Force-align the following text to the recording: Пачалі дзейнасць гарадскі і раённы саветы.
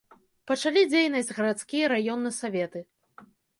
Пачалі 0.51 0.81
дзейнасць 0.93 1.29
гарадскі 1.41 1.77
і 1.83 1.91
раённы 1.95 2.35
саветы. 2.41 2.85